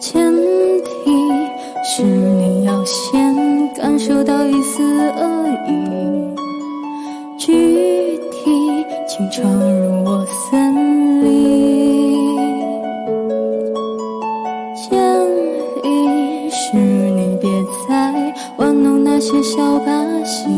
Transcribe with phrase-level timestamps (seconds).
[0.00, 0.34] 前
[0.82, 1.12] 提
[1.84, 3.34] 是你要先
[3.74, 6.34] 感受到一丝恶意，
[7.36, 12.34] 具体请闯入我森林。
[14.74, 14.98] 建
[15.84, 17.50] 议是你别
[17.86, 19.92] 再玩弄那些小把
[20.24, 20.48] 戏，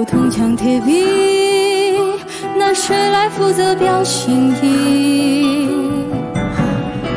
[0.00, 1.04] 都铜墙铁壁，
[2.56, 5.68] 那谁来负责表心意？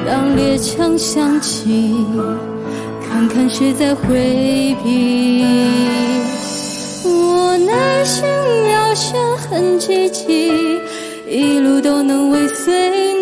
[0.05, 1.95] 当猎枪响起，
[3.07, 5.45] 看看谁在回避。
[7.05, 7.71] 我内
[8.03, 8.21] 心
[8.67, 10.51] 表现很积极，
[11.29, 12.73] 一路都能尾随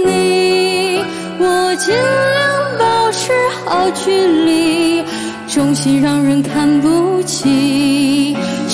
[0.03, 1.03] 你。
[1.37, 3.31] 我尽量保持
[3.63, 5.03] 好距离，
[5.47, 8.00] 重心让人看不起。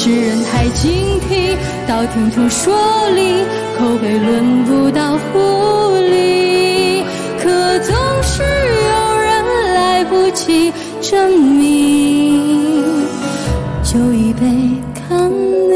[0.08, 1.54] 世人太警惕，
[1.86, 2.74] 道听途说
[3.10, 3.44] 里，
[3.78, 5.38] 口碑轮不到狐
[6.00, 7.04] 狸。
[7.44, 9.44] 可总是有人
[9.76, 12.86] 来不及证明，
[13.84, 14.48] 就已被
[14.96, 15.76] 看腻。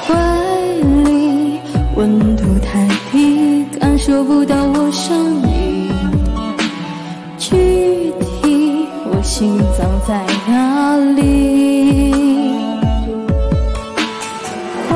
[0.00, 0.14] 怀
[1.04, 1.60] 里
[1.96, 5.14] 温度太低，感受不到我善
[5.46, 5.51] 意。
[10.06, 12.12] 在哪里？
[14.88, 14.90] 怀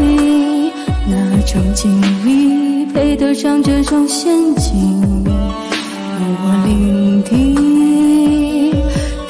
[0.00, 0.70] 疑
[1.06, 1.12] 哪
[1.44, 4.76] 种经历配得上这种陷阱？
[6.20, 7.32] 用我领地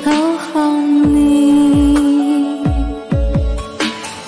[0.05, 1.17] 讨好你。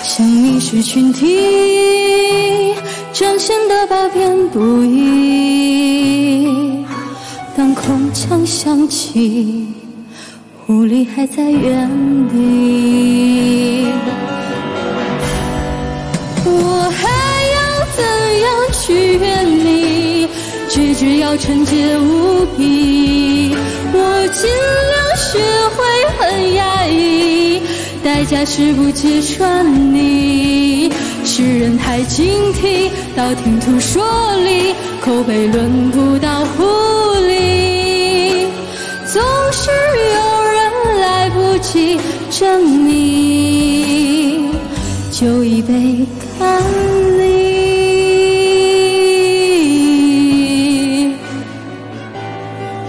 [0.03, 2.75] 想你是群体，
[3.13, 6.49] 彰显的褒贬不一。
[7.55, 9.67] 当空枪响起，
[10.71, 11.91] 狐狸还在原
[12.29, 13.89] 地。
[16.45, 17.09] 我还
[17.57, 17.59] 要
[17.97, 18.05] 怎
[18.41, 20.29] 样去远离？
[20.69, 23.53] 举止要纯洁无比。
[23.93, 23.99] 我
[24.33, 24.49] 尽
[24.93, 25.41] 量学
[25.75, 25.83] 会
[26.21, 27.61] 很压抑，
[28.05, 30.93] 代价是不揭穿你。
[31.25, 34.05] 世人太警惕，道听途说
[34.37, 36.45] 里，口碑轮不到
[42.31, 44.51] 证明，
[45.11, 46.07] 就已被
[46.39, 46.63] 看
[47.19, 47.21] 腻。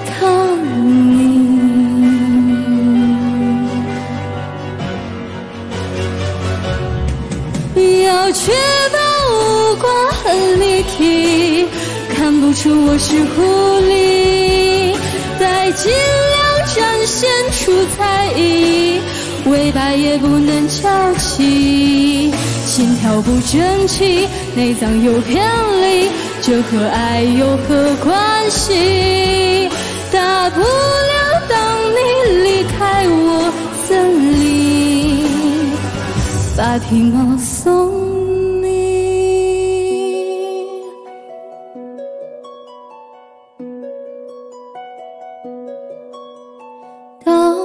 [0.06, 0.20] 看
[7.76, 8.52] 你，要确
[8.92, 8.98] 保
[9.32, 9.90] 五官
[10.24, 11.66] 很立体，
[12.16, 13.42] 看不出我是狐
[13.88, 13.90] 狸。
[15.40, 15.98] 再尽量
[16.76, 18.91] 展现出才艺，
[19.46, 22.32] 尾巴也不能翘起。
[22.66, 25.44] 心跳不整齐，内脏有偏
[25.82, 26.10] 离，
[26.42, 29.70] 这和爱有何关系？
[30.12, 30.66] 大不了
[31.50, 31.58] 当
[31.92, 31.98] 你
[32.44, 33.52] 离开我
[33.88, 33.90] 森
[34.40, 35.26] 林，
[36.58, 38.66] 把皮毛送你。
[47.24, 47.56] 到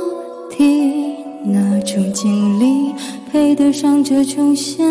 [0.51, 0.96] 底
[1.97, 2.95] 种经历
[3.33, 4.87] 配得上这种献